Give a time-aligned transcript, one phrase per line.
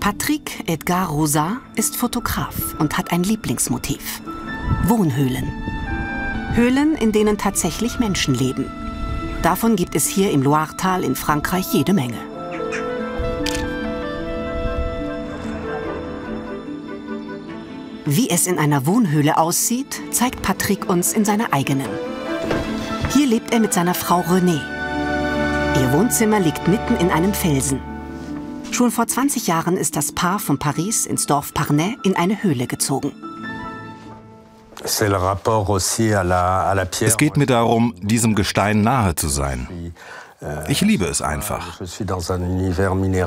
[0.00, 4.22] Patrick Edgar Rosa ist Fotograf und hat ein Lieblingsmotiv.
[4.84, 5.52] Wohnhöhlen.
[6.54, 8.70] Höhlen, in denen tatsächlich Menschen leben.
[9.42, 12.16] Davon gibt es hier im Loiretal in Frankreich jede Menge.
[18.04, 21.88] Wie es in einer Wohnhöhle aussieht, zeigt Patrick uns in seiner eigenen.
[23.12, 24.62] Hier lebt er mit seiner Frau Renée.
[25.76, 27.97] Ihr Wohnzimmer liegt mitten in einem Felsen.
[28.78, 32.68] Schon vor 20 Jahren ist das Paar von Paris ins Dorf Parnay in eine Höhle
[32.68, 33.12] gezogen.
[34.84, 35.02] Es
[37.16, 39.92] geht mir darum, diesem Gestein nahe zu sein.
[40.68, 41.80] Ich liebe es einfach.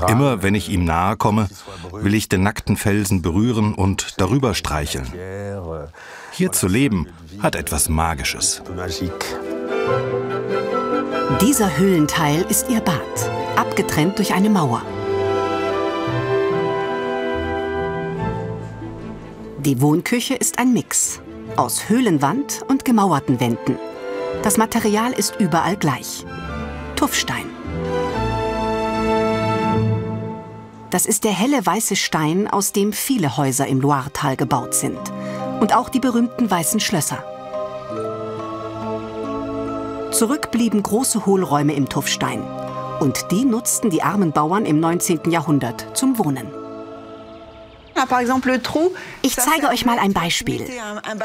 [0.08, 1.50] Immer wenn ich ihm nahe komme,
[1.92, 5.12] will ich den nackten Felsen berühren und darüber streicheln.
[6.32, 7.08] Hier zu leben
[7.42, 8.62] hat etwas Magisches.
[11.42, 13.02] Dieser Höhlenteil ist ihr Bad,
[13.58, 14.82] abgetrennt durch eine Mauer.
[19.66, 21.22] Die Wohnküche ist ein Mix
[21.56, 23.78] aus Höhlenwand und gemauerten Wänden.
[24.42, 26.26] Das Material ist überall gleich.
[26.96, 27.46] Tuffstein.
[30.90, 34.98] Das ist der helle weiße Stein, aus dem viele Häuser im Loiretal gebaut sind.
[35.60, 37.24] Und auch die berühmten weißen Schlösser.
[40.10, 42.42] Zurück blieben große Hohlräume im Tuffstein.
[43.00, 45.30] Und die nutzten die armen Bauern im 19.
[45.30, 46.61] Jahrhundert zum Wohnen.
[49.22, 50.68] Ich zeige euch mal ein Beispiel.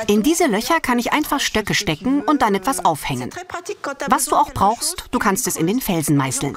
[0.07, 3.31] In diese Löcher kann ich einfach Stöcke stecken und dann etwas aufhängen.
[4.09, 6.57] Was du auch brauchst, du kannst es in den Felsen meißeln.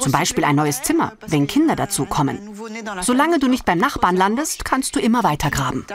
[0.00, 2.58] Zum Beispiel ein neues Zimmer, wenn Kinder dazu kommen.
[3.02, 5.86] Solange du nicht beim Nachbarn landest, kannst du immer weiter graben.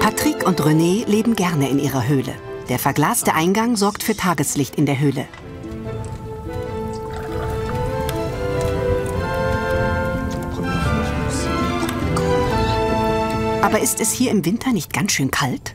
[0.00, 2.34] Patrick und René leben gerne in ihrer Höhle.
[2.68, 5.26] Der verglaste Eingang sorgt für Tageslicht in der Höhle.
[13.62, 15.74] Aber ist es hier im Winter nicht ganz schön kalt?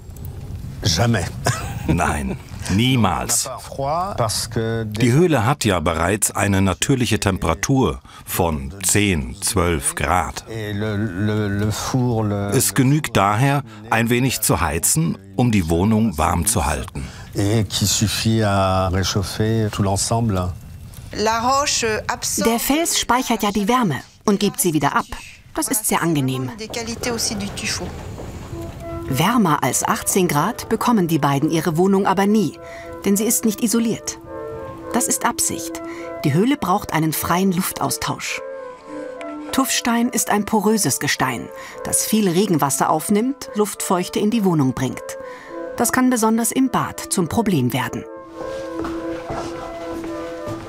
[0.83, 1.25] Jamais.
[1.87, 2.37] Nein,
[2.75, 3.49] niemals.
[4.85, 10.43] Die Höhle hat ja bereits eine natürliche Temperatur von 10, 12 Grad.
[12.53, 17.07] Es genügt daher, ein wenig zu heizen, um die Wohnung warm zu halten.
[22.45, 25.05] Der Fels speichert ja die Wärme und gibt sie wieder ab.
[25.57, 26.51] Das ist sehr angenehm.
[29.09, 32.59] Wärmer als 18 Grad bekommen die beiden ihre Wohnung aber nie,
[33.06, 34.19] denn sie ist nicht isoliert.
[34.94, 35.81] Das ist Absicht.
[36.23, 38.40] Die Höhle braucht einen freien Luftaustausch.
[39.51, 41.50] Tuffstein ist ein poröses Gestein,
[41.84, 45.18] das viel Regenwasser aufnimmt, Luftfeuchte in die Wohnung bringt.
[45.75, 48.06] Das kann besonders im Bad zum Problem werden.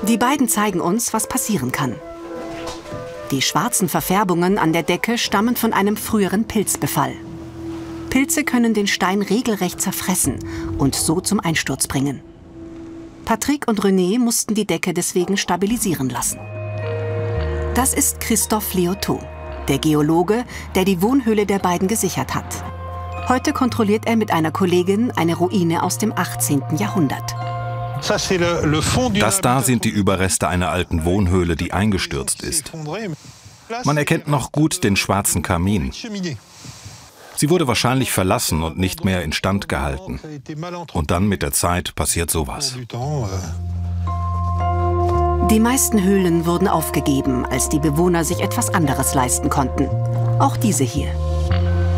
[0.07, 1.99] Die beiden zeigen uns, was passieren kann.
[3.31, 7.13] Die schwarzen Verfärbungen an der Decke stammen von einem früheren Pilzbefall.
[8.09, 10.39] Pilze können den Stein regelrecht zerfressen
[10.79, 12.21] und so zum Einsturz bringen.
[13.25, 16.39] Patrick und René mussten die Decke deswegen stabilisieren lassen.
[17.75, 19.21] Das ist Christophe Liotot,
[19.67, 22.63] der Geologe, der die Wohnhöhle der beiden gesichert hat.
[23.29, 26.63] Heute kontrolliert er mit einer Kollegin eine Ruine aus dem 18.
[26.77, 27.35] Jahrhundert.
[28.07, 32.71] Das da sind die Überreste einer alten Wohnhöhle, die eingestürzt ist.
[33.83, 35.91] Man erkennt noch gut den schwarzen Kamin.
[37.35, 40.19] Sie wurde wahrscheinlich verlassen und nicht mehr instand gehalten.
[40.93, 42.75] Und dann mit der Zeit passiert sowas.
[45.49, 49.87] Die meisten Höhlen wurden aufgegeben, als die Bewohner sich etwas anderes leisten konnten.
[50.39, 51.07] Auch diese hier.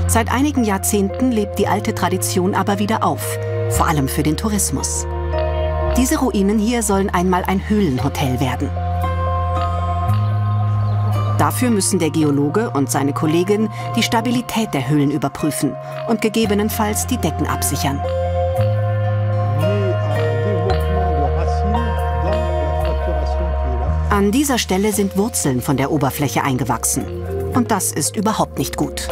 [0.07, 3.37] Seit einigen Jahrzehnten lebt die alte Tradition aber wieder auf,
[3.69, 5.05] vor allem für den Tourismus.
[5.97, 8.69] Diese Ruinen hier sollen einmal ein Höhlenhotel werden.
[11.37, 15.75] Dafür müssen der Geologe und seine Kollegin die Stabilität der Höhlen überprüfen
[16.07, 17.99] und gegebenenfalls die Decken absichern.
[24.09, 27.05] An dieser Stelle sind Wurzeln von der Oberfläche eingewachsen.
[27.53, 29.07] Und das ist überhaupt nicht gut.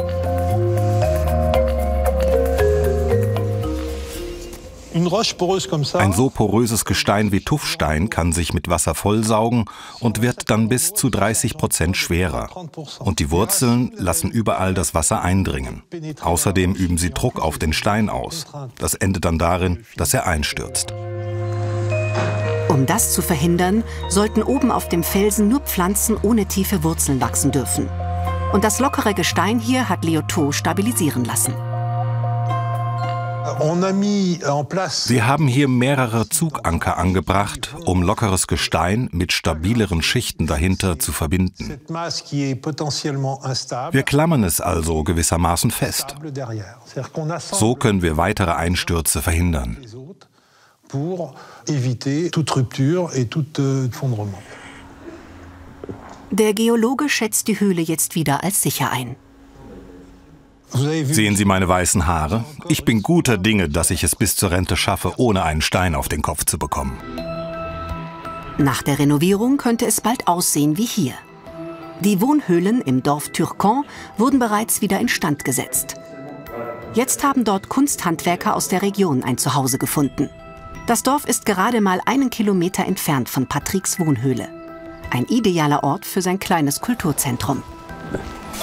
[5.94, 9.66] Ein so poröses Gestein wie Tuffstein kann sich mit Wasser vollsaugen
[10.00, 12.50] und wird dann bis zu 30 Prozent schwerer.
[13.00, 15.84] Und die Wurzeln lassen überall das Wasser eindringen.
[16.22, 18.46] Außerdem üben sie Druck auf den Stein aus.
[18.78, 20.94] Das endet dann darin, dass er einstürzt.
[22.70, 27.52] Um das zu verhindern, sollten oben auf dem Felsen nur Pflanzen ohne tiefe Wurzeln wachsen
[27.52, 27.90] dürfen.
[28.54, 31.54] Und das lockere Gestein hier hat Liotot stabilisieren lassen.
[35.08, 41.80] Wir haben hier mehrere Zuganker angebracht, um lockeres Gestein mit stabileren Schichten dahinter zu verbinden.
[43.92, 46.16] Wir klammern es also gewissermaßen fest.
[47.52, 49.78] So können wir weitere Einstürze verhindern.
[56.32, 59.16] Der Geologe schätzt die Höhle jetzt wieder als sicher ein.
[60.72, 62.46] Sehen Sie meine weißen Haare?
[62.68, 66.10] Ich bin guter Dinge, dass ich es bis zur Rente schaffe, ohne einen Stein auf
[66.10, 66.98] den Kopf zu bekommen.
[68.58, 71.14] Nach der Renovierung könnte es bald aussehen wie hier.
[72.02, 73.84] Die Wohnhöhlen im Dorf Turcan
[74.18, 75.96] wurden bereits wieder instand gesetzt.
[76.94, 80.30] Jetzt haben dort Kunsthandwerker aus der Region ein Zuhause gefunden.
[80.88, 84.48] Das Dorf ist gerade mal einen Kilometer entfernt von Patricks Wohnhöhle.
[85.12, 87.64] Ein idealer Ort für sein kleines Kulturzentrum.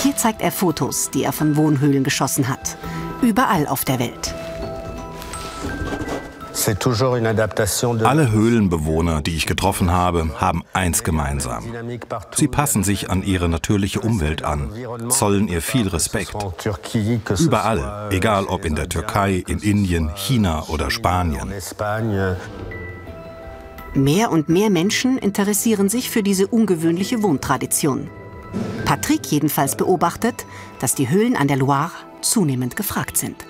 [0.03, 2.77] Hier zeigt er Fotos, die er von Wohnhöhlen geschossen hat.
[3.23, 4.35] Überall auf der Welt.
[8.05, 11.65] Alle Höhlenbewohner, die ich getroffen habe, haben eins gemeinsam.
[12.35, 14.71] Sie passen sich an ihre natürliche Umwelt an,
[15.11, 16.35] zollen ihr viel Respekt.
[17.39, 21.53] Überall, egal ob in der Türkei, in Indien, China oder Spanien.
[23.95, 28.11] Mehr und mehr Menschen interessieren sich für diese ungewöhnliche Wohntradition.
[28.87, 30.47] Patrick jedenfalls beobachtet,
[30.79, 31.91] dass die Höhlen an der Loire
[32.23, 33.44] zunehmend gefragt sind.